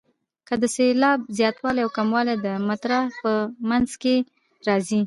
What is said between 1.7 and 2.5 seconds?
او کموالی د